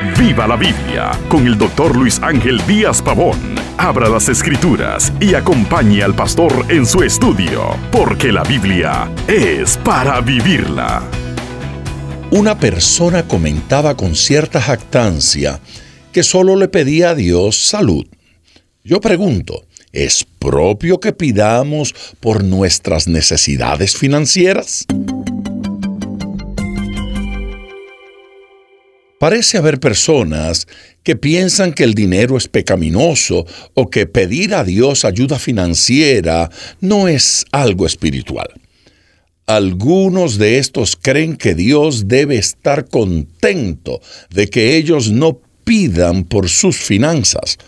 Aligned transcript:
Viva 0.00 0.46
la 0.46 0.54
Biblia 0.54 1.10
con 1.28 1.44
el 1.44 1.58
doctor 1.58 1.96
Luis 1.96 2.20
Ángel 2.22 2.64
Díaz 2.68 3.02
Pavón. 3.02 3.36
Abra 3.78 4.08
las 4.08 4.28
escrituras 4.28 5.12
y 5.18 5.34
acompañe 5.34 6.04
al 6.04 6.14
pastor 6.14 6.66
en 6.68 6.86
su 6.86 7.02
estudio, 7.02 7.76
porque 7.90 8.30
la 8.30 8.44
Biblia 8.44 9.10
es 9.26 9.76
para 9.78 10.20
vivirla. 10.20 11.02
Una 12.30 12.56
persona 12.56 13.26
comentaba 13.26 13.96
con 13.96 14.14
cierta 14.14 14.60
jactancia 14.60 15.58
que 16.12 16.22
solo 16.22 16.54
le 16.54 16.68
pedía 16.68 17.10
a 17.10 17.14
Dios 17.16 17.56
salud. 17.56 18.06
Yo 18.84 19.00
pregunto, 19.00 19.66
¿es 19.90 20.24
propio 20.38 21.00
que 21.00 21.12
pidamos 21.12 21.92
por 22.20 22.44
nuestras 22.44 23.08
necesidades 23.08 23.96
financieras? 23.96 24.86
Parece 29.18 29.58
haber 29.58 29.80
personas 29.80 30.68
que 31.02 31.16
piensan 31.16 31.72
que 31.72 31.82
el 31.82 31.94
dinero 31.94 32.36
es 32.36 32.46
pecaminoso 32.46 33.46
o 33.74 33.90
que 33.90 34.06
pedir 34.06 34.54
a 34.54 34.62
Dios 34.62 35.04
ayuda 35.04 35.38
financiera 35.38 36.50
no 36.80 37.08
es 37.08 37.44
algo 37.50 37.84
espiritual. 37.86 38.48
Algunos 39.46 40.38
de 40.38 40.58
estos 40.58 40.94
creen 40.94 41.36
que 41.36 41.54
Dios 41.54 42.06
debe 42.06 42.36
estar 42.36 42.86
contento 42.86 44.00
de 44.30 44.48
que 44.48 44.76
ellos 44.76 45.10
no 45.10 45.40
pidan 45.64 46.24
por 46.24 46.48
sus 46.48 46.76
finanzas. 46.76 47.58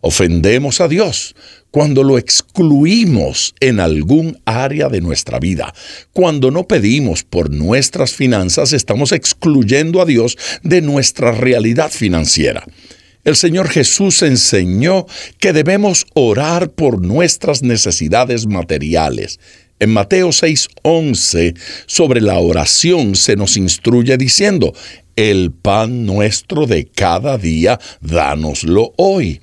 Ofendemos 0.00 0.80
a 0.80 0.88
Dios 0.88 1.34
cuando 1.70 2.02
lo 2.02 2.18
excluimos 2.18 3.54
en 3.60 3.80
algún 3.80 4.40
área 4.44 4.88
de 4.88 5.00
nuestra 5.00 5.38
vida. 5.38 5.72
Cuando 6.12 6.50
no 6.50 6.66
pedimos 6.66 7.22
por 7.22 7.50
nuestras 7.50 8.12
finanzas, 8.12 8.72
estamos 8.72 9.12
excluyendo 9.12 10.00
a 10.00 10.06
Dios 10.06 10.36
de 10.62 10.80
nuestra 10.80 11.32
realidad 11.32 11.90
financiera. 11.90 12.64
El 13.22 13.36
Señor 13.36 13.68
Jesús 13.68 14.22
enseñó 14.22 15.06
que 15.38 15.52
debemos 15.52 16.06
orar 16.14 16.70
por 16.70 17.02
nuestras 17.02 17.62
necesidades 17.62 18.46
materiales. 18.46 19.38
En 19.78 19.90
Mateo 19.90 20.30
6:11, 20.32 21.54
sobre 21.86 22.22
la 22.22 22.38
oración 22.38 23.14
se 23.14 23.36
nos 23.36 23.56
instruye 23.56 24.16
diciendo, 24.16 24.74
el 25.16 25.52
pan 25.52 26.06
nuestro 26.06 26.66
de 26.66 26.86
cada 26.86 27.36
día, 27.36 27.78
dánoslo 28.00 28.94
hoy. 28.96 29.40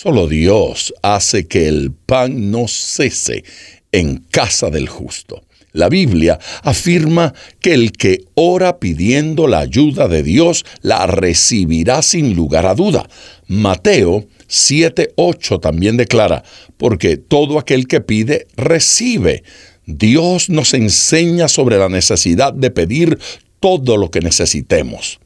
Solo 0.00 0.28
Dios 0.28 0.94
hace 1.02 1.48
que 1.48 1.66
el 1.66 1.90
pan 1.90 2.52
no 2.52 2.68
cese 2.68 3.42
en 3.90 4.18
casa 4.30 4.70
del 4.70 4.88
justo. 4.88 5.42
La 5.72 5.88
Biblia 5.88 6.38
afirma 6.62 7.34
que 7.58 7.74
el 7.74 7.90
que 7.90 8.20
ora 8.34 8.78
pidiendo 8.78 9.48
la 9.48 9.58
ayuda 9.58 10.06
de 10.06 10.22
Dios 10.22 10.64
la 10.82 11.08
recibirá 11.08 12.00
sin 12.02 12.36
lugar 12.36 12.64
a 12.66 12.76
duda. 12.76 13.08
Mateo 13.48 14.28
7:8 14.46 15.58
también 15.58 15.96
declara, 15.96 16.44
porque 16.76 17.16
todo 17.16 17.58
aquel 17.58 17.88
que 17.88 18.00
pide 18.00 18.46
recibe. 18.56 19.42
Dios 19.84 20.48
nos 20.48 20.74
enseña 20.74 21.48
sobre 21.48 21.76
la 21.76 21.88
necesidad 21.88 22.52
de 22.52 22.70
pedir 22.70 23.18
todo 23.58 23.96
lo 23.96 24.12
que 24.12 24.20
necesitemos. 24.20 25.18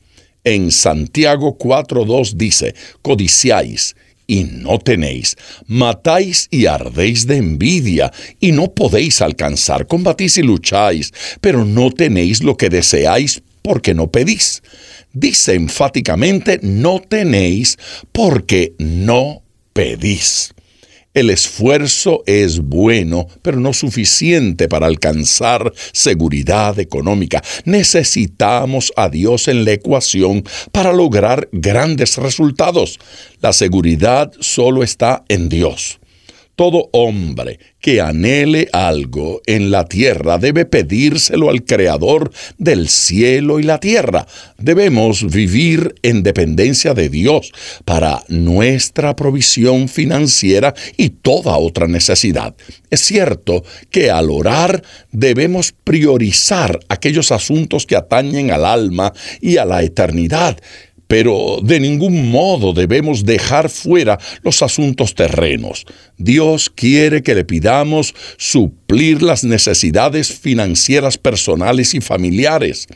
En 0.45 0.73
Santiago 0.73 1.59
4:2 1.59 2.39
dice, 2.39 2.75
codiciáis 3.03 3.97
y 4.27 4.45
no 4.45 4.79
tenéis, 4.79 5.37
matáis 5.67 6.49
y 6.51 6.67
ardéis 6.67 7.27
de 7.27 7.37
envidia, 7.37 8.13
y 8.41 8.53
no 8.53 8.73
podéis 8.73 9.21
alcanzar, 9.21 9.87
combatís 9.87 10.39
y 10.39 10.43
lucháis, 10.43 11.13
pero 11.41 11.65
no 11.65 11.91
tenéis 11.91 12.43
lo 12.43 12.57
que 12.57 12.69
deseáis 12.69 13.43
porque 13.63 13.95
no 13.95 14.11
pedís. 14.11 14.63
Dice 15.13 15.55
enfáticamente, 15.55 16.59
no 16.63 17.01
tenéis 17.01 17.79
porque 18.13 18.75
no 18.79 19.43
pedís. 19.73 20.55
El 21.15 21.29
esfuerzo 21.29 22.23
es 22.25 22.61
bueno, 22.61 23.27
pero 23.43 23.61
no 23.61 23.75
suficiente 23.75 24.67
para 24.67 24.87
alcanzar 24.87 25.71
seguridad 25.93 26.79
económica. 26.79 27.43
Necesitamos 27.67 28.95
a 28.97 29.11
Dios 29.11 29.49
en 29.49 29.67
la 29.67 29.73
ecuación 29.73 30.43
para 30.73 30.93
lograr 30.93 31.51
grandes 31.53 32.17
resultados. 32.17 32.99
La 33.43 33.53
seguridad 33.53 34.33
solo 34.41 34.83
está 34.83 35.23
en 35.29 35.51
Dios. 35.51 35.99
Todo 36.55 36.91
hombre 36.93 37.59
que 37.81 38.01
anhele 38.01 38.69
algo 38.73 39.41
en 39.47 39.71
la 39.71 39.87
tierra 39.87 40.39
debe 40.39 40.67
pedírselo 40.67 41.49
al 41.49 41.65
Creador 41.65 42.31
del 42.59 42.89
cielo 42.89 43.59
y 43.59 43.63
la 43.63 43.81
tierra. 43.81 44.27
Debemos 44.59 45.29
vivir 45.33 45.95
en 46.03 46.23
dependencia 46.23 46.93
de 46.93 47.09
Dios 47.09 47.53
para 47.85 48.23
nuestra 48.29 49.17
provisión 49.17 49.89
financiera 49.89 50.75
y 50.97 51.09
toda 51.09 51.57
otra 51.57 51.89
necesidad. 51.89 52.55
Es 52.91 53.01
cierto 53.01 53.65
que 53.91 54.11
al 54.11 54.31
orar 54.31 54.83
debemos 55.11 55.73
priorizar 55.85 56.79
aquellos 56.89 57.33
asuntos 57.33 57.87
que 57.87 57.97
atañen 57.97 58.51
al 58.51 58.67
alma 58.67 59.13
y 59.41 59.57
a 59.57 59.65
la 59.65 59.83
eternidad 59.83 60.59
pero 61.13 61.59
de 61.63 61.79
ningún 61.79 62.31
modo 62.31 62.73
debemos 62.73 63.27
dejar 63.27 63.69
fuera 63.69 64.19
los 64.43 64.63
asuntos 64.63 65.15
terrenos. 65.15 65.85
Dios 66.17 66.73
quiere 66.75 67.23
que 67.23 67.35
le 67.35 67.45
pidamos 67.45 68.15
suplir 68.39 69.23
las 69.23 69.45
necesidades 69.45 70.33
financieras 70.33 71.19
personales 71.19 71.93
y 71.93 72.01
familiares. 72.01 72.87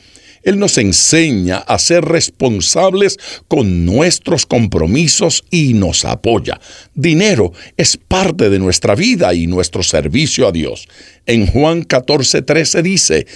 Él 0.42 0.58
nos 0.58 0.78
enseña 0.78 1.58
a 1.58 1.78
ser 1.78 2.06
responsables 2.06 3.18
con 3.48 3.84
nuestros 3.84 4.46
compromisos 4.46 5.44
y 5.50 5.74
nos 5.74 6.06
apoya. 6.06 6.58
Dinero 6.94 7.52
es 7.76 7.98
parte 7.98 8.48
de 8.48 8.58
nuestra 8.58 8.94
vida 8.94 9.34
y 9.34 9.46
nuestro 9.46 9.82
servicio 9.82 10.48
a 10.48 10.52
Dios. 10.52 10.88
En 11.26 11.46
Juan 11.46 11.82
14:13 11.82 12.80
dice, 12.80 13.26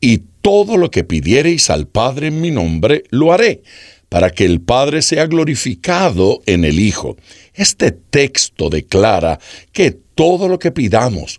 y 0.00 0.22
todo 0.40 0.76
lo 0.76 0.92
que 0.92 1.02
pidiereis 1.02 1.68
al 1.68 1.88
Padre 1.88 2.28
en 2.28 2.40
mi 2.40 2.52
nombre, 2.52 3.02
lo 3.10 3.32
haré 3.32 3.62
para 4.10 4.30
que 4.30 4.44
el 4.44 4.60
Padre 4.60 5.00
sea 5.00 5.26
glorificado 5.26 6.42
en 6.44 6.66
el 6.66 6.78
Hijo. 6.78 7.16
Este 7.54 7.92
texto 7.92 8.68
declara 8.68 9.38
que 9.72 9.92
todo 9.92 10.48
lo 10.48 10.58
que 10.58 10.72
pidamos, 10.72 11.38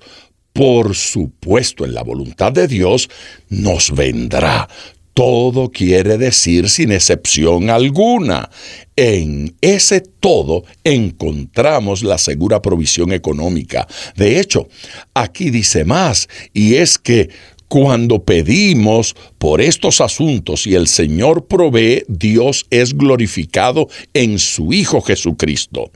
por 0.53 0.95
supuesto 0.95 1.85
en 1.85 1.93
la 1.93 2.01
voluntad 2.01 2.51
de 2.51 2.67
Dios, 2.67 3.09
nos 3.49 3.91
vendrá. 3.93 4.67
Todo 5.13 5.69
quiere 5.69 6.17
decir 6.17 6.69
sin 6.69 6.93
excepción 6.93 7.69
alguna. 7.69 8.49
En 8.95 9.53
ese 9.59 9.99
todo 9.99 10.63
encontramos 10.85 12.03
la 12.03 12.17
segura 12.17 12.61
provisión 12.61 13.11
económica. 13.11 13.85
De 14.15 14.39
hecho, 14.39 14.69
aquí 15.13 15.49
dice 15.49 15.83
más, 15.83 16.29
y 16.53 16.75
es 16.75 16.97
que 16.97 17.29
cuando 17.71 18.25
pedimos 18.25 19.15
por 19.37 19.61
estos 19.61 20.01
asuntos 20.01 20.67
y 20.67 20.75
el 20.75 20.89
Señor 20.89 21.47
provee, 21.47 22.03
Dios 22.09 22.65
es 22.69 22.93
glorificado 22.93 23.87
en 24.13 24.39
su 24.39 24.73
Hijo 24.73 24.99
Jesucristo. 24.99 25.89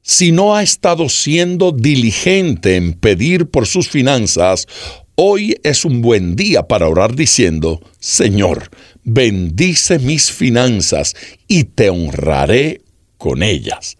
Si 0.00 0.30
no 0.30 0.54
ha 0.54 0.62
estado 0.62 1.08
siendo 1.08 1.72
diligente 1.72 2.76
en 2.76 2.92
pedir 2.92 3.46
por 3.46 3.66
sus 3.66 3.88
finanzas, 3.88 4.68
hoy 5.16 5.56
es 5.64 5.84
un 5.84 6.02
buen 6.02 6.36
día 6.36 6.68
para 6.68 6.88
orar 6.88 7.16
diciendo, 7.16 7.80
Señor, 7.98 8.70
bendice 9.02 9.98
mis 9.98 10.30
finanzas 10.30 11.16
y 11.48 11.64
te 11.64 11.90
honraré 11.90 12.82
con 13.18 13.42
ellas. 13.42 13.96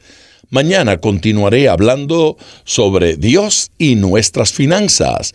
Mañana 0.50 0.98
continuaré 0.98 1.68
hablando 1.68 2.36
sobre 2.62 3.16
Dios 3.16 3.72
y 3.76 3.96
nuestras 3.96 4.52
finanzas 4.52 5.34